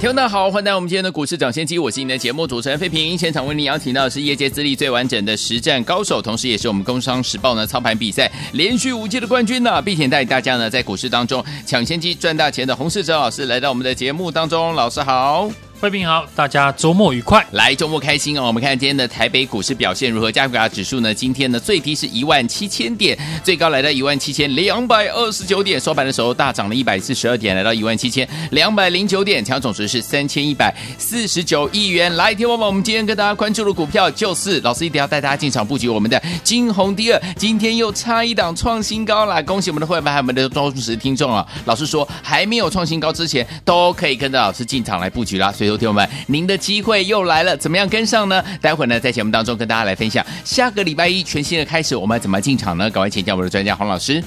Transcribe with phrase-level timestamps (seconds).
[0.00, 3.18] 听众好，欢迎来到我们今天的股市抢先机，我是你的节目主持人费平。
[3.18, 15.50] 现场为您邀请到的是业界资历最完整的实战高手，同时也是我们工商时报呢操盘比赛连续五届的冠军呢，并且带大家呢在股市当中抢先机赚大钱的洪世哲老师来到我们的节目当中，老师好。
[15.80, 18.42] 贵宾好，大家周末愉快，来周末开心哦！
[18.42, 20.30] 我们看今天的台北股市表现如何？
[20.30, 21.14] 加权指数呢？
[21.14, 32.14] 今天呢最低是一万七千点，最高来到一万七千两百二十九点，收盘的时候大涨了一百四十二点，来到一万七千两百零九点，强总值是三千一百四十九亿元。
[32.14, 41.46] 来，听友们，我们今天跟大家关注的股票就是老师一定要带大家进场布局我们的金红第二，今天又差一档创新高了，恭喜我们的会员还有我们的忠实听众啊！
[41.64, 45.69] 老师说还没有创新高之前都可以跟着老师进场来布局啦，所以。
[45.76, 48.42] 听友们，您的机会又来了，怎么样跟上呢？
[48.60, 50.24] 待会儿呢，在节目当中跟大家来分享。
[50.44, 52.90] 下个礼拜一全新的开始，我们要怎么进场呢？
[52.90, 54.22] 赶快请教我们的专家黄老师。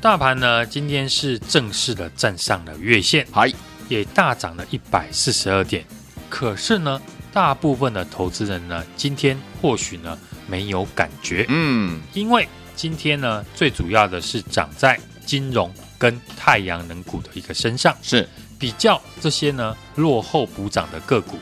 [0.00, 3.44] 大盘呢，今天是正式的站上了月线，好，
[3.88, 5.84] 也大涨了一百四十二点。
[6.28, 7.00] 可是呢，
[7.32, 18.26] 大部分的投资人呢，今天或许呢没有感觉，嗯，因为今天呢，最主要的是涨在金融跟太阳能股的一个身上，是。
[18.60, 21.38] 比较这些呢落后补涨的个股，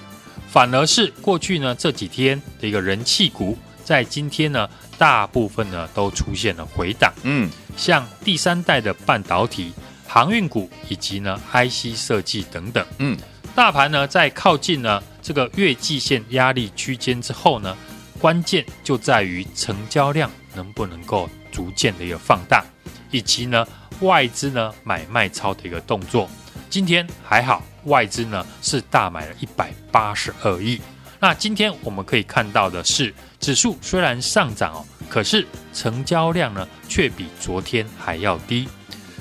[0.48, 7.12] 反而是过去呢这几天的一个人气股，在今天呢大部分呢都出现了回档。
[7.24, 9.72] 嗯，像第三代的半导体、
[10.06, 12.86] 航运股以及呢 IC 设计等等。
[12.98, 13.18] 嗯，
[13.54, 17.76] 大盘呢在靠近呢这个月季线压力区间之后呢，
[18.20, 22.64] 关键就在于成交量能不能够逐渐的一个放大，
[23.10, 23.66] 以及呢
[24.02, 26.30] 外资呢买卖超的一个动作。
[26.70, 30.80] 今天还好，外资呢是大买了一百八十二亿。
[31.18, 38.68] 那今天我们可以看到的是，指数虽然上涨哦，可是成交量呢却比昨天还要低。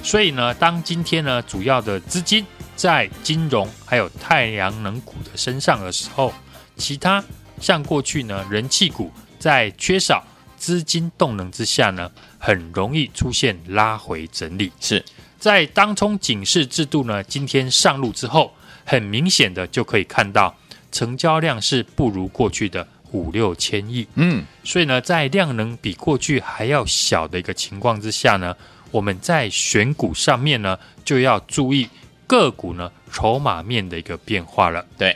[0.03, 6.33] 所以呢，当今天呢主要的资金在金融还有太阳能股的身上的时候，
[6.75, 7.23] 其他
[7.59, 10.23] 像过去呢人气股在缺少
[10.55, 14.71] 资金动能之下呢，很容易出现拉回整理。
[14.79, 15.03] 是。
[15.39, 18.53] 在当冲警示制度呢，今天上路之后，
[18.85, 20.55] 很明显的就可以看到
[20.91, 24.07] 成交量是不如过去的五六千亿。
[24.15, 28.55] 嗯，所以呢，在量能比过去还要小的一个情况之下呢，
[28.89, 31.87] 我们在选股上面呢，就要注意
[32.25, 34.83] 个股呢筹码面的一个变化了。
[34.97, 35.15] 对，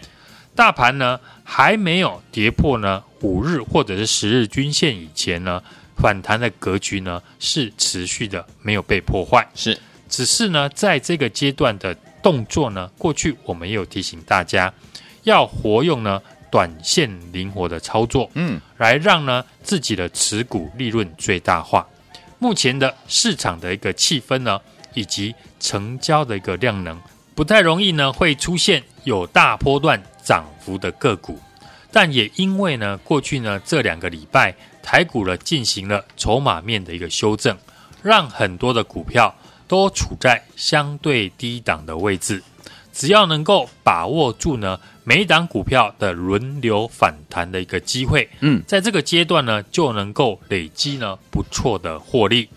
[0.56, 5.62] 大盘呢还没有跌破呢五日或者是十日均线以前呢，
[5.98, 9.48] 反弹的格局呢是持续的，没有被破坏。
[9.56, 9.78] 是。
[10.12, 14.72] 只是呢，在这个阶段的动作呢，过去我们也有提醒大家，
[15.24, 21.88] 要活用呢短线灵活的操作，嗯，来让呢自己的持股利润最大化。
[22.40, 24.60] 目前的市场的一个气氛呢，
[24.94, 27.00] 以及成交的一个量能，
[27.34, 31.40] 不太容易呢会出现有大波段涨幅的个股，
[31.90, 37.58] 但也因为呢过去呢这两个礼拜台股呢进行了筹码面的一个修正，
[38.04, 39.34] 让很多的股票。
[39.72, 42.44] 都处在相对低档的位置，
[42.92, 52.50] 只要能够把握住呢，每一档股票的轮流反弹的一个机会，嗯，在这个阶段呢，就能够累积呢不错的获利。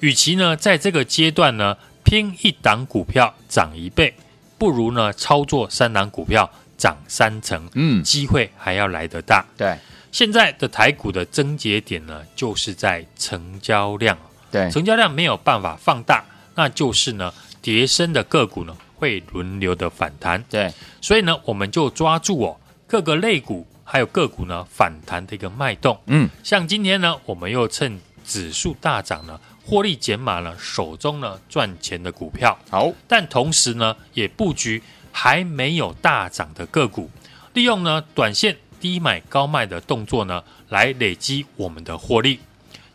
[0.00, 4.12] 与其呢在这个阶段呢拼一档股票涨一倍，
[4.58, 9.46] 不如呢操作三档股票涨三成，嗯，机会还要来得大。
[9.56, 9.78] 对，
[10.10, 14.18] 现在的台股的症结点呢，就是在成交量，
[14.50, 16.24] 对，成交量没有办法放大。
[16.56, 34.82] 那就是呢，跌升的个股呢会轮流的反弹，对，所以呢，我们就抓住哦各个类股还有个股呢反弹的一个脉动，嗯，像今天呢，我们又趁指数大涨呢，获利减码了手中呢赚钱的股票，好，但同时呢也布局
[35.12, 37.10] 还没有大涨的个股，
[37.52, 42.40] 利用呢短线低买高卖的动作呢来累积我们的获利。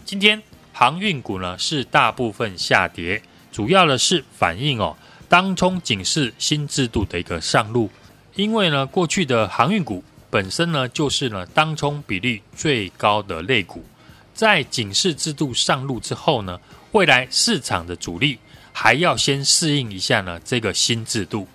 [0.03, 0.41] 今天
[0.74, 3.21] 航运股呢是大部分下跌。
[3.51, 4.95] 主要的是反映哦，
[5.27, 7.89] 当冲警示新制度的一个上路，
[8.36, 13.86] 因为呢，过去的航运股本身呢，就是呢当冲比例最高的类股，
[14.33, 16.59] 在警示制度上路之后呢，
[16.94, 18.39] 未来市场的主力
[18.71, 21.47] 还要先适应一下呢这个新制度，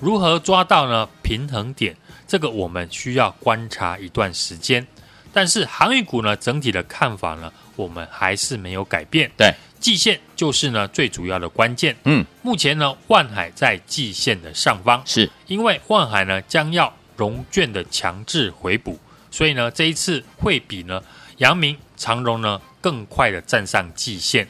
[0.00, 1.94] 如何抓到呢平衡点，
[2.26, 4.86] 这个我们需要观察一段时间。
[5.34, 9.30] 但是航运股呢，整体的看法呢，我们还是没有改变。
[9.36, 11.94] 对，季线就是呢最主要的关键。
[12.02, 18.98] 嗯，目前呢，万海在季线的上方，是因为万海呢将要融券的强制回补，
[19.30, 21.00] 所以呢这一次会比呢
[21.36, 24.48] 阳明、长荣呢更快的站上季线。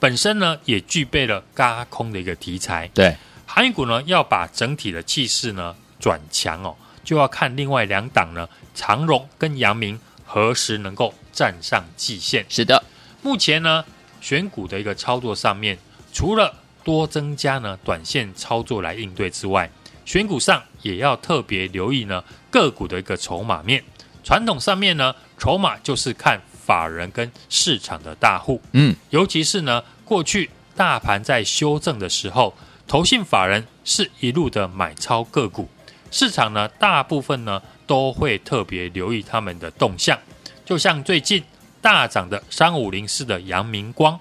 [0.00, 2.88] 本身呢也具备了轧空的一个题材。
[2.94, 3.14] 对，
[3.44, 6.74] 航运股呢要把整体的气势呢转强哦，
[7.04, 10.00] 就要看另外两档呢长荣跟阳明。
[10.26, 12.46] 何时能够站上季线？
[12.48, 12.82] 是的，
[13.22, 13.84] 目前呢，
[14.24, 15.76] 选股的一个操作上面，
[16.10, 16.50] 除了
[16.82, 19.70] 多增加呢短线操作来应对之外，
[20.06, 23.84] 选股上也要特别留意呢个股的一个筹码面。
[24.22, 32.54] 传统上面呢，筹码就是看法人跟市场的大户，嗯，尤其是呢过去大盘在修正的时候，
[32.88, 35.68] 投信法人是一路的买超个股，
[36.10, 37.60] 市场呢大部分呢。
[37.86, 40.18] 都会特别留意他们的动向，
[40.64, 41.44] 就像最近
[41.84, 44.18] 大涨的三五零四的阳明光，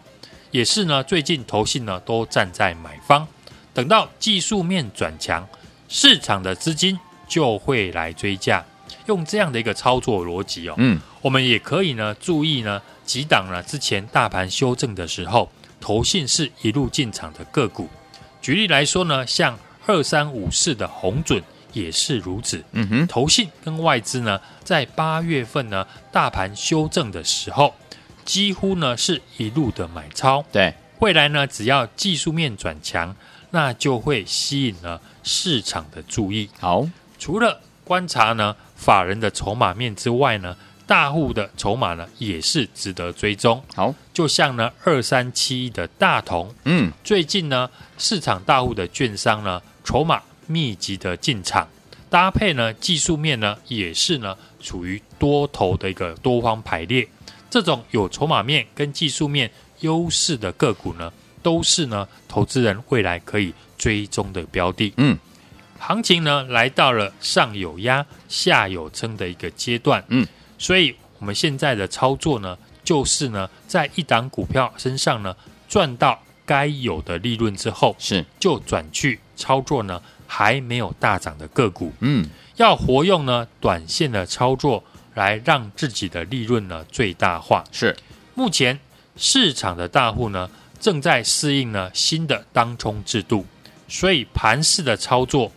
[0.52, 3.26] 也是呢，最近投信呢都站在买方，
[3.74, 5.48] 等到技术面转强，
[5.88, 8.66] 市场的资金就会来追价，
[9.06, 15.50] 用这样的一个操作逻辑哦，嗯，我们也可以呢注意呢几档呢之前大盘修正的时候，
[15.80, 17.88] 投信是一路进场的个股，
[18.42, 21.42] 举例来说呢，像二三五四的红准。
[21.74, 27.74] 也是如此，嗯哼，投信跟外资呢，在八月份呢，大盘修正的时候，
[28.24, 30.46] 几乎呢是一路的买超。
[30.52, 33.16] 对，未来呢，只要技术面转强，
[33.52, 36.50] 那就会吸引了市场的注意。
[36.60, 36.88] 好，
[37.18, 40.56] 除了观察呢法人的筹码面之外呢，
[40.86, 43.62] 大户的筹码呢也是值得追踪。
[43.76, 50.22] 好，就像呢二三七一的大同，嗯，最近呢市场大户的券商呢筹码。
[50.48, 51.68] 密集的进场，
[52.10, 57.08] 搭配呢技术面呢也是呢处于多头的一个多方排列，
[57.50, 61.12] 这种有筹码面跟技术面优势的个股呢，
[61.42, 64.94] 都是呢投资人未来可以追踪的标的。
[64.98, 65.18] 嗯，
[65.80, 70.04] 行情呢来到了上有压下有撑的一个阶段。
[70.08, 70.26] 嗯，
[70.58, 75.36] 所以我们现在的操作呢，就是呢在一档股票身上呢
[75.68, 80.02] 赚到该有的利润之后，是就转去操作呢。
[80.36, 84.84] 还没有大涨的个股，嗯，要活用呢短线的操作
[85.14, 87.64] 来让自己的利润呢最大化。
[87.72, 87.96] 是，
[88.34, 88.80] 目前
[89.16, 90.50] 市场的大户呢
[90.80, 93.46] 正在适应呢新的当冲制度，
[93.88, 95.52] 所以盘式的操作，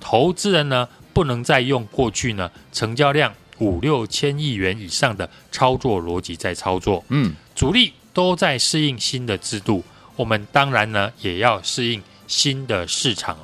[0.00, 7.04] 投资人呢不能再用过去呢成交量五六千亿元以上的操作逻辑在操作。
[7.10, 9.84] 嗯，主力都在适应新的制度，
[10.16, 13.36] 我们当然呢也要适应新的市场。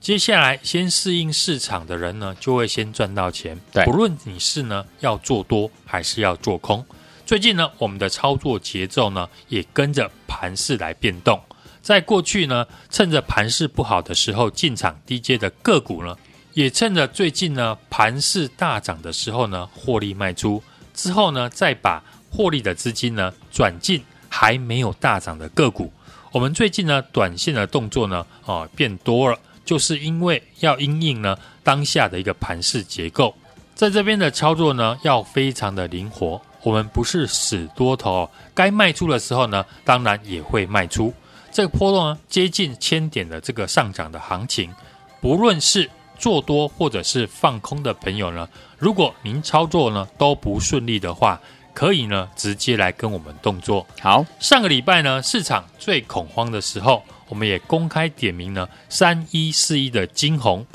[0.00, 3.58] 接下来，先适应市场的人呢，就会先赚到钱。
[3.72, 6.84] 对，不论你是呢要做多还是要做空，
[7.26, 11.38] 最近呢，我们的操作节奏呢，也跟着盘势来变动。
[11.82, 16.16] 在过去呢，趁着盘势不好的时候进场低阶的个股呢，
[16.54, 20.62] 也趁着最近呢盘势大涨的时候呢，获利卖出
[20.94, 25.92] 之后呢，再把获利的资金呢转进还没有大涨的个股。
[26.30, 29.38] 我们最近呢，短线的动作呢，啊，变多了。
[29.68, 33.34] 就是因为要因应呢当下的一个盘势结构，
[33.74, 36.40] 在这边的操作呢要非常的灵活。
[36.62, 41.12] 我们不是死多头，该卖出的时候呢，当然也会卖出。
[41.52, 44.72] 这个波动呢接近千点的这个上涨的行情，
[45.20, 48.48] 不论是做多或者是放空的朋友呢，
[48.78, 51.38] 如果您操作呢都不顺利的话，
[51.74, 53.86] 可以呢直接来跟我们动作。
[54.00, 57.02] 好，上个礼拜呢市场最恐慌的时候。
[57.28, 60.66] 我们也公开点名呢，三一四一的金红，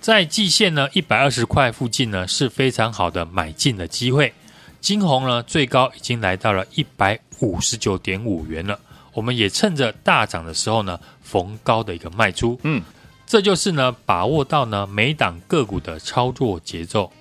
[0.00, 4.32] 在季线呢一百二十块附近呢是非常好的买进的机会。
[4.80, 8.78] 金红呢最高已经来到了一百五十九点五元了，
[9.14, 12.58] 我们也趁着大涨的时候呢逢高的一个卖出。
[12.64, 12.82] 嗯，
[13.24, 17.12] 这就是呢把握到呢每档个股的操作节奏。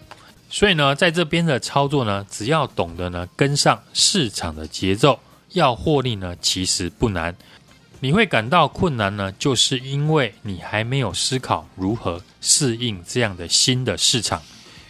[0.49, 5.19] 所以呢在这边的操作呢，只要懂得呢跟上市场的节奏，
[5.53, 7.35] 要获利呢其实不难。
[8.03, 14.41] 你会感到困难呢，就是因为你还没有思考如何适应这样的新的市场。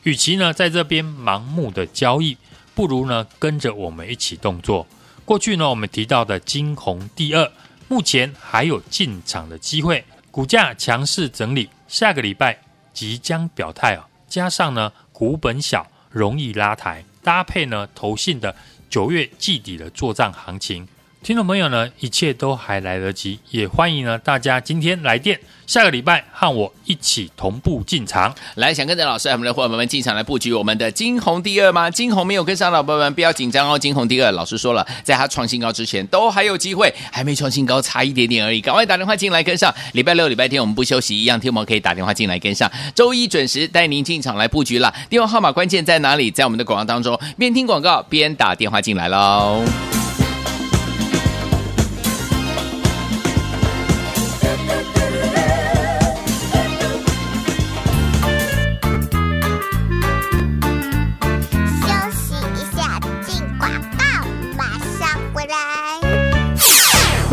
[0.04, 2.38] 与其呢在这边盲目的交易，
[2.74, 4.88] 不如呢跟着我们一起动作。
[5.26, 7.52] 过去呢我们提到的晶宏第二，
[7.90, 12.58] 目前还有进场的机会，股价强势整理，下个礼拜
[12.94, 14.08] 即将表态啊。
[14.30, 18.56] 加上呢股本小，容易拉抬，搭配呢投信的
[18.90, 20.88] 九月季底的做账行情。
[21.24, 28.34] 听众朋友呢，一切都还来得及，也欢迎呢大家今天来电，下个礼拜和我一起同步进场。
[28.56, 31.92] 来，想跟着老师我们的伙伴们进场来布局我们的金红第二吗？
[31.92, 33.78] 金红没有跟上，老伙伴们不要紧张哦。
[33.78, 38.60] 金红第二，老师说了，在它创新高之前都还有机会，还没创新高，差一点点而已。
[38.60, 39.72] 赶快打电话进来跟上。
[39.94, 42.70] 礼拜六、礼拜天我们不休息，一样，听我们可以打电话进来跟上。
[42.96, 44.92] 周一准时带您进场来布局了。
[45.08, 46.32] 电话号码关键在哪里？
[46.32, 49.64] 在我们的广告当中，边听广告边打电话进来喽。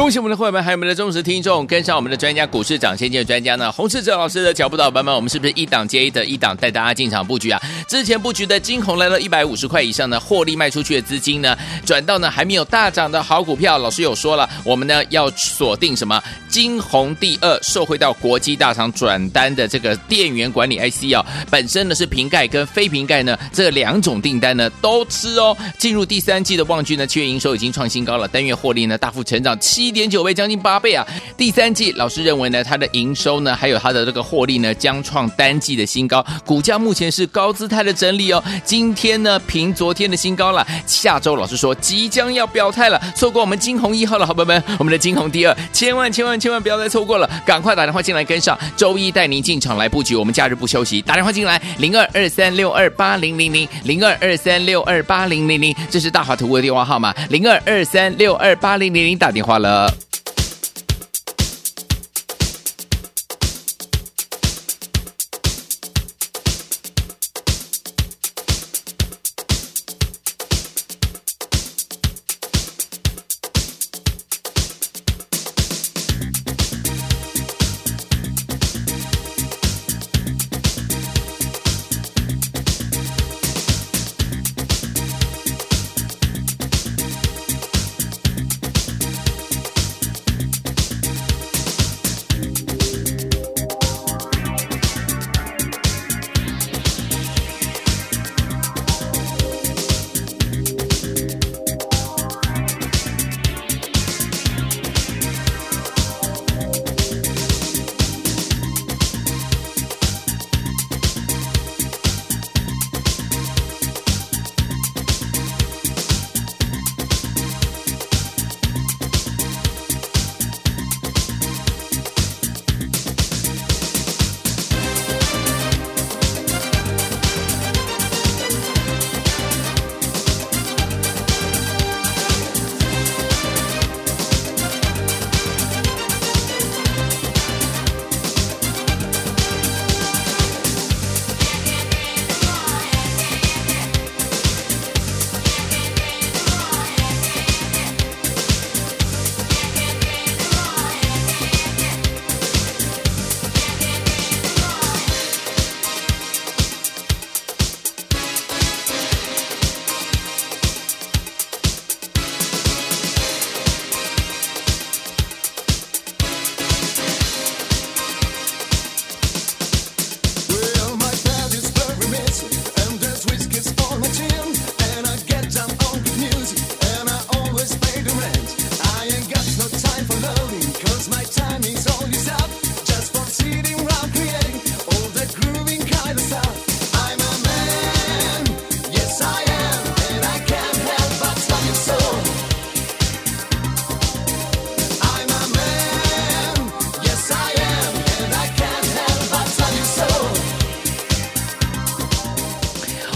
[0.09, 7.61] 恭喜我们的会员们，还有我们的忠实听众，跟上我们的专家股市长先进的专家呢，洪世哲老师的脚步的伙伴们，我们是不是一档接一的一档带大家进场布局啊？
[7.87, 13.77] 之前布局的金红来到一百五十块以上呢，获利卖出去的资金呢，转到呢还没有大涨的好股票。
[13.77, 16.19] 老师有说了，我们呢要锁定什么？
[16.49, 25.55] 金红第二，受惠到国际大厂转单的这个电源管理 IC 哦，本身呢是瓶盖跟非瓶盖呢这两种订单呢都吃哦。
[25.77, 31.07] 进入第三季的旺季呢，七月营收已经创新高了，单月获利呢大幅成长七点九倍，将近八倍啊！
[31.37, 38.43] 第三季老师认为呢，它的营收呢还有它的这个获利呢将创单季的新高，股价目前是高姿态的整理哦。
[38.65, 46.39] 今天呢平昨天的新高了，下周老师说即将要表态了，错过我们金红一号了好朋友们，我们的金红第二，千万千万。
[46.39, 59.88] 千万不要再错过了，赶快打电话进来跟上，周一带您进场来布局，我们假日不休息，打电话进来零二二三六二八零零零零二二三六二八零零零，这是大华图的电话号码零二二三六二八零零零，打电话了。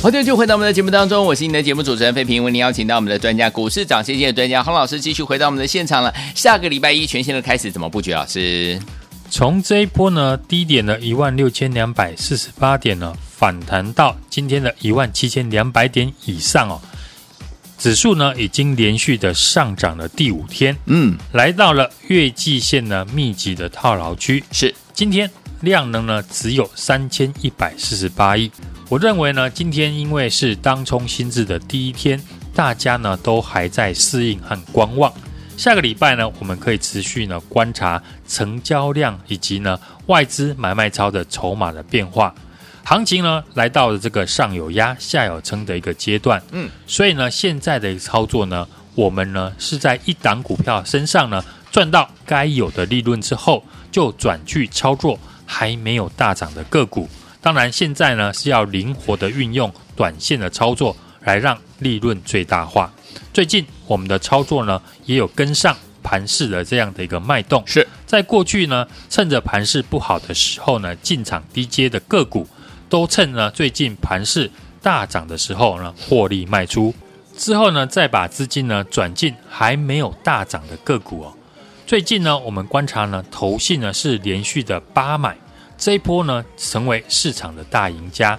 [0.03, 6.13] 好，继续回到我们的节目当中，我是你的节目主持人费平，为您邀请到我们的专家股市涨先见的专家洪老师，继续回到我们的现场了。
[6.35, 8.13] 下个礼拜一全新的开始，怎么布局？
[8.13, 8.81] 老师，
[9.31, 16.81] 从这一波呢，低点的一万六千两百四十八点呢，反弹到今天的一万七千两百点以上哦，
[17.79, 24.75] 指数呢已经连续的上涨了第五天，嗯，来到了月季线呢密集的套牢区，是。
[24.93, 25.31] 今天
[25.63, 28.51] 量能呢只有三千一百四十八亿。
[28.89, 32.21] 我认为呢，今天因为是当冲新制的第一天，
[32.55, 35.11] 大家呢都还在适应和观望。
[35.57, 42.35] 下个礼拜呢，我们可以持续呢观察成交量以及呢外资买卖超的筹码的变化。
[42.85, 46.43] 行情呢来到了这个上有压、下有撑的一个阶段。
[46.51, 57.09] 嗯，所以呢现在的操作呢，我们呢是在一档股票身上呢赚到该有的利润之后，就转去操作还没有大涨的个股。
[57.41, 62.93] 当然，现在呢是要灵活的运用短线的操作，来让利润最大化。
[63.33, 67.63] 最近我们的操作呢，也有跟上盘势的这样的一个脉动。
[67.67, 72.47] 是在过去呢，趁着盘势不好的时候呢，进场低阶的个股，
[72.89, 76.95] 都趁呢最近盘势大涨的时候呢，获利卖出。
[77.37, 81.35] 之后呢，再把资金呢转进还没有大涨的个股哦。
[81.87, 85.37] 最近呢，我们观察呢，投信呢是连续的八买，
[85.77, 88.39] 这一波呢成为市场的大赢家。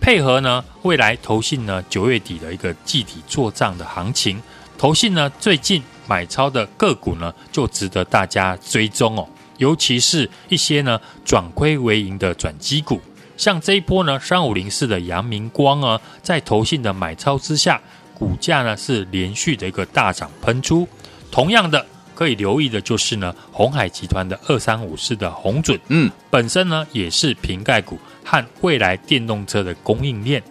[0.00, 4.40] 配合呢，未来投信呢九月底的一个季底做账的行情，
[4.78, 9.28] 投信呢最近买超的个股呢就值得大家追踪哦。
[9.58, 13.00] 尤其是一些呢转亏为盈的转机股，
[13.36, 17.80] 像这一波呢三五零四的阳明光啊，在投信的买超之下。
[18.16, 20.88] 股价呢是连续的一个大涨喷出，
[21.32, 30.42] 同样的可以留意的就是呢，鸿海集团的二三五四的红准，嗯，本身呢也是瓶盖股和未来电动车的供应链。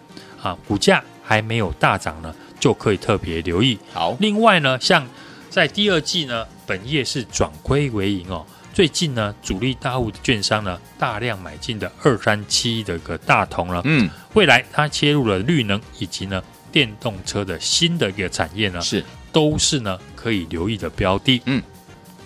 [0.42, 3.78] 啊，股价还没有大涨呢，就可以特别留意。
[3.94, 5.06] 好，另外呢，像
[5.48, 8.44] 在第二季呢，本业是转亏为盈哦，
[8.74, 16.42] 最近呢，主力大户的券商呢大量买进的二三七的一个大同了，嗯，未来它切入了绿能以及呢。
[16.74, 21.40] 电动车的新的一个产业呢，是都是呢可以留意的标的。
[21.44, 21.62] 嗯，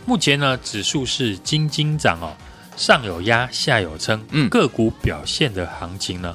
[0.07, 2.33] 目前呢指数是金金涨哦，
[2.75, 4.25] 上有压，下有撑。
[4.31, 6.35] 嗯，个股表现的行情呢，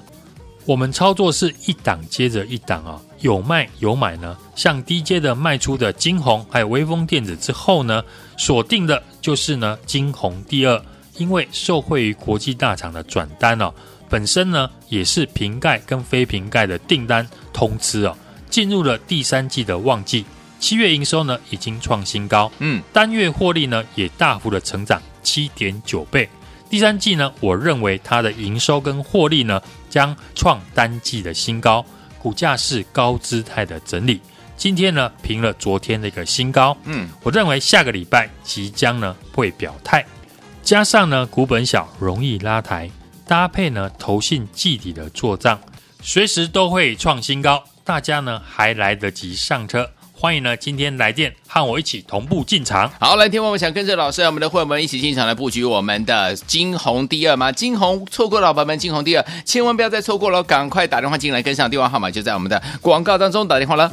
[0.67, 4.37] 我们操作是一档接着一档啊，有卖有买呢。
[4.55, 8.03] 像低阶的卖出的金红还有微风电子之后呢，
[8.37, 10.79] 锁定的就是呢金红第二，
[11.17, 13.73] 因为受惠于国际大厂的转单哦。
[14.07, 18.15] 本身呢也是瓶盖跟非瓶盖的订单通吃哦，
[18.47, 20.23] 进入了第三季的旺季，
[20.59, 26.29] 七月营收呢已经创新高，嗯，单月获利呢也大幅的成长七点九倍，
[26.69, 29.59] 第三季呢我认为它的营收跟获利呢
[29.89, 31.83] 将创单季的新高，
[32.19, 34.21] 股价是高姿态的整理，
[34.55, 40.05] 今天呢平了昨天的一个新高，嗯，我认为下个礼拜即将呢会表态，
[40.61, 42.87] 加上呢股本小容易拉抬。
[43.33, 45.59] 搭配呢，投信季底的做账，
[46.03, 47.63] 随时都会创新高。
[47.83, 52.87] 大家呢还来得及上车，欢迎呢今天来电和我一起同步进场。
[52.99, 57.51] 好，来听我们想跟着老师，我们的会员们一起进场来布局我们的金鸿第二吗？
[57.51, 63.91] 金鸿错过了，老板们，金鸿第二千万不要再错过了，赶快打电话进来跟上，电话号码就在我们的广告当中，打电话了。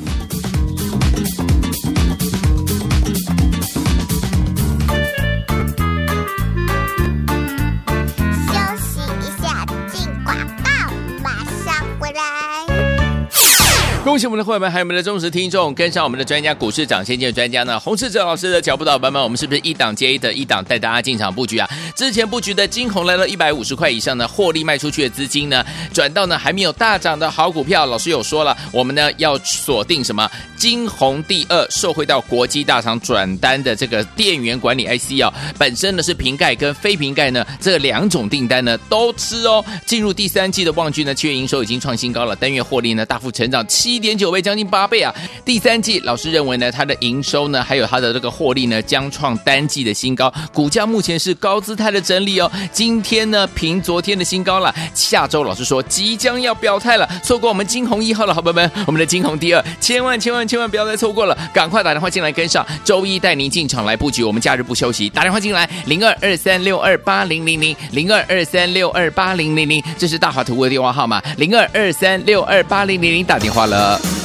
[14.11, 21.71] 恭喜我们的会员们，还有我们的忠实听众，跟上我们的专家股市涨先机的专家呢，洪世哲老师的脚步，伙伴们，我们是不是一档接一档，一档带大家进场布局啊？
[21.95, 27.87] 之前布局的金鸿来到一百五十块以上呢，获利卖出去的资金呢，转到呢还没有大涨的好股票。
[27.87, 30.29] 老师有说了，我们呢要锁定什么？
[30.57, 39.65] 金鸿第二，受惠到国际大厂转单的这个电源管理 IC 哦，本身呢是瓶盖跟非瓶盖呢这两种订单呢都吃哦。
[39.87, 44.00] 进入第三季的旺季呢，七月营收已经创新高了，单月获利呢大幅成长七。
[44.01, 45.15] 一点九倍，将近八倍啊！
[45.45, 50.33] 第三季，老师认为呢，它的营收呢，还有它的这个获利呢，将创单季的新高。
[50.55, 52.51] 股价目前是高姿态的整理哦。
[52.73, 54.75] 今天呢，平昨天的新高了。
[54.95, 62.67] 下周老师说即将要表态了，错过我们金鸿一号的好朋友们，我们的金鸿第二，千万千万千万不要再错过了，赶快打电话进来跟上。
[62.83, 73.90] 周一带您进场来布局，我们假日不休息，打电话进来零二二三六二八零零零零二二三六二八零零零，这是大华图的电话号码零二二三六二八零零零，打电话了。
[73.91, 74.20] up.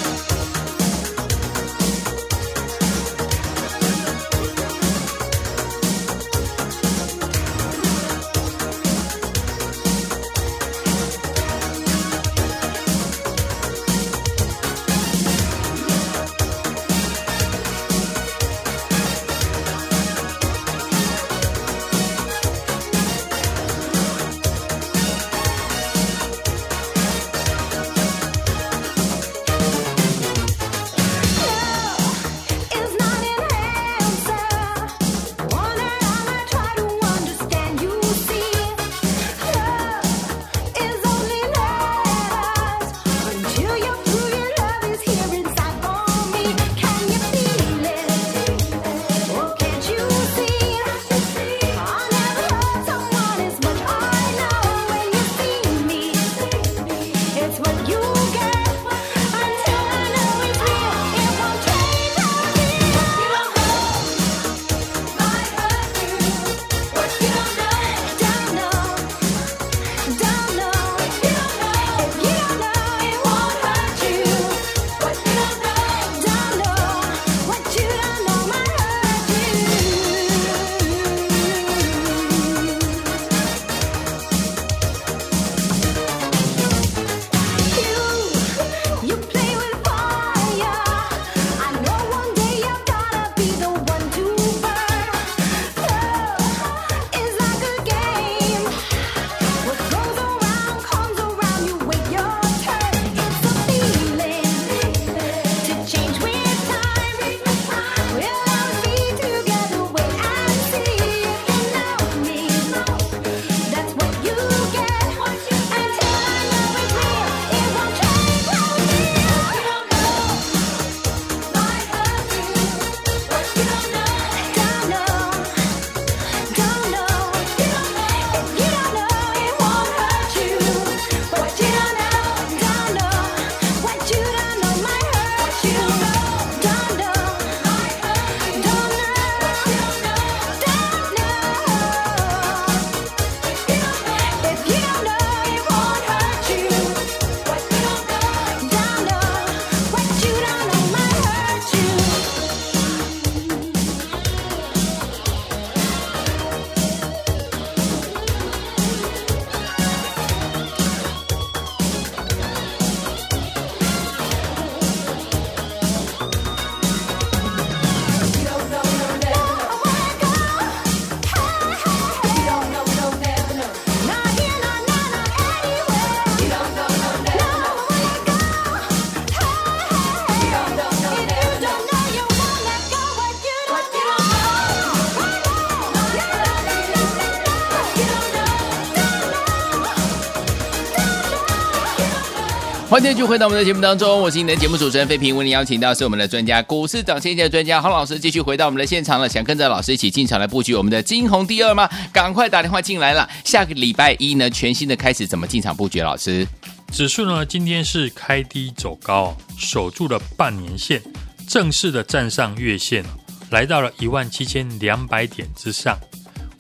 [192.96, 199.28] 欢迎继续回到我们的节目当中，我是你的节目主持人费平，为您邀请到是我们的专家，股市涨先机的专家洪老师，继续回到我们的现场了。
[199.28, 201.90] 想跟着老师一起进场来布局我们的金红第二吗？
[202.14, 203.30] 赶快打电话进来了。
[203.44, 206.00] 下个礼拜一呢，全新的开始，怎么进场布局？
[206.00, 206.48] 老师，
[206.90, 211.04] 指数呢今天是开低走高，守住了半年线，
[211.50, 213.04] 正式的站上月线，
[213.50, 216.00] 来到了一万七千两百点之上。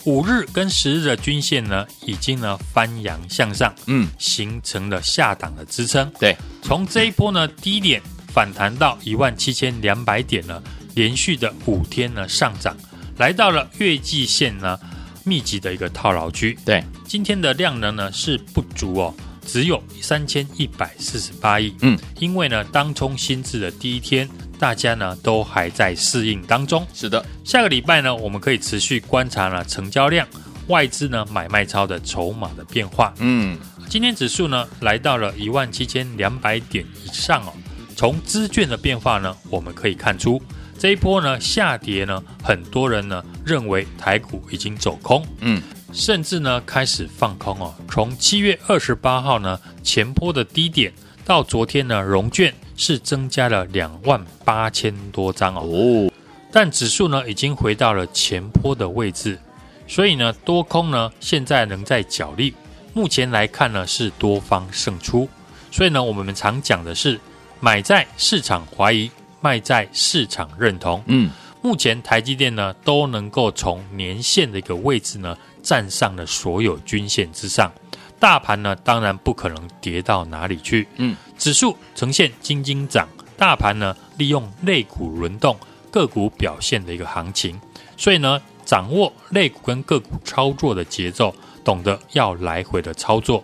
[0.05, 6.11] 五日跟十日的均线呢，已经呢翻扬向上，嗯，形成了下档的支撑。
[6.19, 10.61] 对，从这一波呢低点反弹到一万七千两百点呢，
[10.93, 12.77] 连续的五天呢上涨，
[13.17, 14.79] 来到了月季线呢
[15.23, 16.57] 密集的一个套牢区。
[16.63, 19.13] 对，今天的量能呢是不足哦，
[19.45, 21.75] 只有三千一百四十八亿。
[21.81, 24.29] 嗯，因为呢当冲新制的第一天。
[24.65, 26.84] 大家呢都还在适应当中。
[26.91, 30.28] 是的，下个礼拜呢，我们可以持续观察呢成交量、
[30.69, 33.13] 外资呢买卖超的筹码的变化。
[33.19, 37.54] 嗯，今天指数呢来到了一万七千两百点以上哦。
[37.95, 40.41] 从资券的变化呢，我们可以看出
[40.80, 45.62] 这一波呢下跌呢，很多人呢认为台股已经走空，嗯，
[45.93, 47.71] 甚至呢开始放空哦。
[47.88, 50.91] 从七月二十八号呢前波的低点
[51.23, 52.51] 到昨天呢融券。
[52.75, 56.11] 是增加了两万八千多张哦，
[56.51, 59.39] 但指数呢已经回到了前坡的位置，
[59.88, 62.53] 所以呢多空呢现在仍在角力。
[62.93, 65.27] 目前来看呢是多方胜出，
[65.71, 67.19] 所以呢我们常讲的是
[67.59, 69.11] 买在市场怀疑，
[69.41, 71.03] 卖在市场认同。
[71.07, 71.29] 嗯，
[71.61, 77.71] 目前台积电呢都能够从年线的一个位置呢站上了所有均线之上。
[78.19, 80.88] 大盘呢，当然不可能跌到哪里去。
[80.95, 85.58] 嗯，指数呈现金金涨，大盘呢利用类股轮动，
[85.91, 87.60] 个股表现的一个行情。
[87.97, 93.43] 所以呢，掌握类股跟个股操作的节奏，懂得要来回的操作。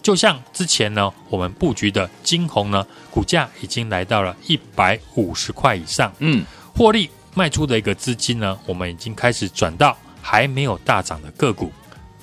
[0.00, 6.12] 就像之前呢，我们布局的金红呢，股价已经来到了一百五十块以上。
[6.18, 11.70] 嗯，获利卖出的一个资金呢，我们已经开始转到还没有大涨的个股。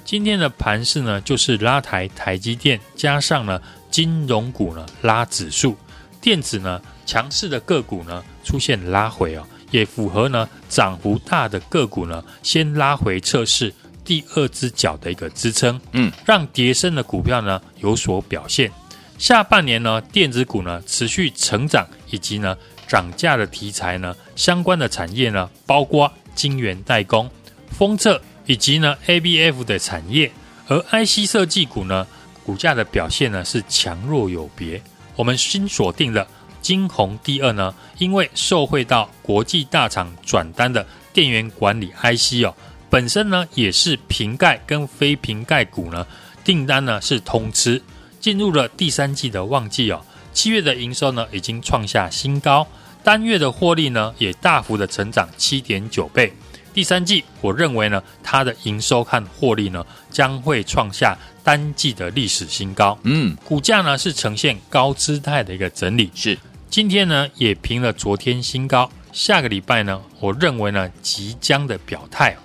[0.09, 5.77] 今天的盘势呢，就是拉抬台积电，加上呢金融股呢拉指数，
[6.19, 13.71] 电子呢强势的个股呢出现拉回哦，也符合呢涨幅大的个股呢先拉回测试
[14.03, 18.71] 第二只脚的一个支撑，嗯，让跌深的股票呢有所表现。
[19.19, 27.29] 下半年呢电子股呢持续成长，以及呢涨价的题材呢相关的产业呢，包括晶圆代工、
[27.69, 28.19] 封测。
[28.49, 30.31] 以及呢，ABF 的产业，
[30.67, 32.07] 而 IC 设计股呢，
[32.43, 34.81] 股价的表现呢是强弱有别。
[35.15, 36.27] 我们新锁定的
[36.59, 40.83] 金红第二呢，因为受惠到国际大厂转单的
[41.13, 42.55] 电源管理 IC 哦，
[42.89, 46.07] 本身呢也是瓶盖跟非瓶盖股呢
[46.43, 47.79] 订单呢是通吃，
[48.19, 52.67] 进入了第三季的旺季哦，七月的营收呢已经创下新高，
[53.03, 56.33] 单月的获利呢也大幅的成长七点九倍。
[56.79, 61.13] 第三季，我认为呢，它的营收和获利呢，将会创下
[61.43, 62.97] 单季的历史新高。
[63.03, 66.09] 嗯，股价呢是呈现高姿态的一个整理。
[66.15, 66.37] 是，
[66.69, 68.89] 今天呢也平了昨天新高。
[69.11, 72.37] 下个礼拜呢，我认为呢即将的表态。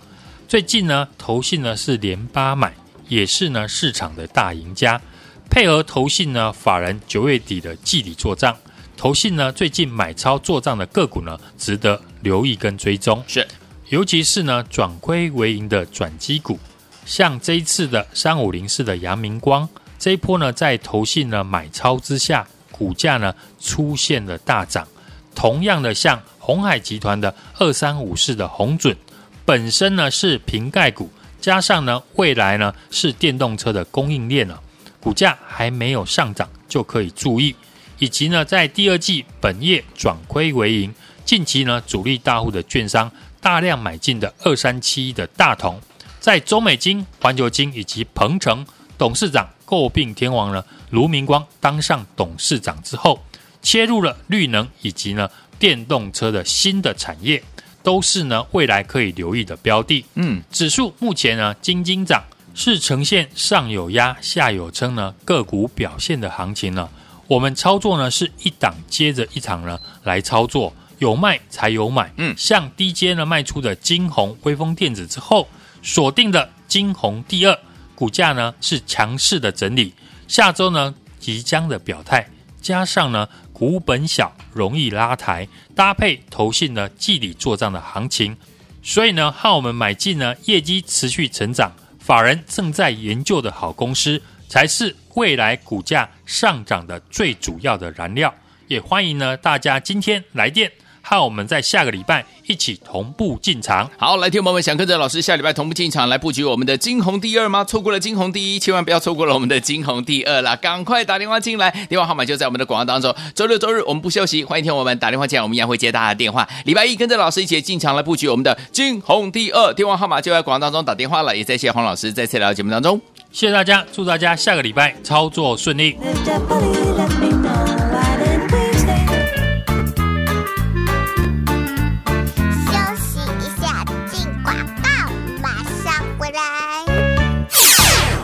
[0.49, 2.75] 最近呢，投信呢是连八买，
[3.07, 5.01] 也是呢市场的大赢家。
[5.49, 8.57] 配合投信呢，法人九月底的季底做账，
[8.97, 13.23] 投信呢最近买超作账的个股呢，值得留意跟追踪。
[13.29, 13.47] 是。
[13.94, 16.59] 尤其是呢，转亏为盈的转机股，
[17.07, 19.68] 像这一次的三五零四的阳明光，
[20.00, 24.85] 这一波呢，在投信呢买超之下，股价呢出现了大涨。
[25.33, 28.96] 同样的，像鸿海集团的二三五四的红准，
[29.44, 31.09] 本身呢是瓶盖股，
[31.40, 34.61] 加上呢未来呢是电动车的供应链了，
[34.98, 37.54] 股价还没有上涨就可以注意。
[38.00, 40.92] 以及呢，在第二季本业转亏为盈，
[41.24, 43.09] 近期呢主力大户的券商。
[43.44, 45.78] 大量买进的二三七一的大同，
[46.18, 48.64] 在中美金、环球金以及鹏程
[48.96, 53.22] 董事长诟病天王呢卢明光当上董事长之后，
[53.61, 55.28] 切入了绿能以及呢
[55.59, 57.44] 电动车的新的产业，
[57.83, 60.07] 都是呢未来可以留意的标的。
[60.14, 66.88] 嗯，指数目前呢金金涨，是呈现上有压下有撑呢个股表现的行情呢。
[67.26, 70.74] 我们操作呢是一档接着一档呢来操作。
[70.98, 75.48] 有卖才有买，嗯，像低阶呢卖出的金红、微风电子之后，
[75.83, 77.59] 锁定的金红第二，
[77.94, 79.92] 股价呢是强势的整理，
[80.28, 82.28] 下周呢即将的表态，
[82.61, 88.37] 加上呢股本小，容易拉抬，搭配投信呢季底做账的行情，
[88.83, 98.35] 所以呢，和我们买进呢业绩持续成长，法人正在研究的好公司，才是未来股价上涨的最主要的燃料。
[98.66, 100.72] 也欢迎呢大家今天来电。
[101.05, 103.88] 和我们在下个礼拜一起同步进场。
[103.99, 107.62] 好，来，听友们想跟着老师下礼拜同步进场来布局我们的金红第二吗？
[107.62, 113.14] 错过了金红第一，千万不要错过了我们的金红第二了，赶快打电话进来，电话号码就在我们的广告当中。
[113.35, 116.49] 周六周日我们不休息，欢迎听友们打电话进来，我们一样会接大家的电话。
[116.64, 121.37] 礼拜一跟着老师一起进场来布局我们的金红第二，电话号码就在广告当中打电话了。
[121.37, 125.97] 也再谢谢黄老师再次来到节目当中，谢谢大家，祝大家下个礼拜操作顺利。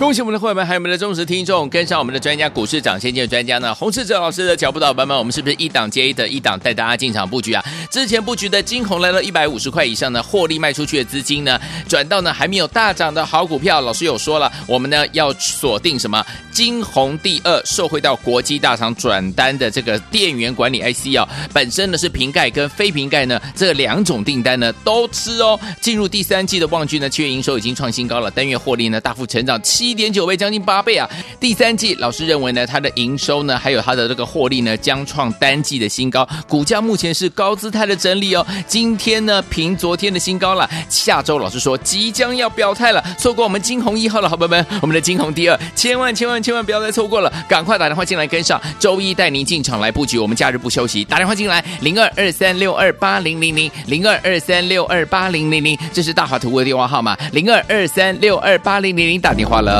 [0.00, 7.62] 恭喜我们的会员们，还有我们的忠实听众，跟上我们的专家股市涨先见的专家呢，洪世哲老师的脚步，伙伴们，我们是不是一档接一的一档带大家进场布局啊？
[7.90, 13.82] 之前布局的金红来到一百五十块以上呢，获利卖出去的资金呢，转到呢还没有大涨的好股票。
[13.82, 16.24] 老师有说了，我们呢要锁定什么？
[16.50, 25.60] 金红第二，受惠到国际大厂转单的这个电源管理 IC 哦，本身呢是瓶盖跟非瓶盖呢这两种订单呢都吃哦。
[25.82, 29.89] 进入第三季的旺军呢，七月营收已经创新高了，单月获利呢大幅成长七。
[29.90, 31.08] 一点九倍，将近八倍啊！
[31.40, 36.26] 第三季，老师认为呢，它的营收呢，还有它的这个获利呢，将创单季的新高。
[36.46, 38.46] 股价目前是高姿态的整理哦。
[38.68, 40.70] 今天呢，平昨天的新高了。
[40.88, 48.60] 下周老师说即将要表态了，错过我们金红一号的好朋友们，我们的金红第二，千万千万千万不要再错过了，赶快打电话进来跟上。
[48.78, 59.79] 周一带您进场来布局，我们假日不休息，打电话进来零二二三六二八零零零零二二三六二八零零零，这是大华图的电话号码零二二三六二八零零零，打电话了。